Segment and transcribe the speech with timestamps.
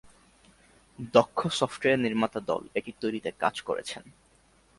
[1.13, 4.03] দক্ষ সফটওয়্যার নির্মাতা দল এটি তৈরিতে কাজ করেছেন।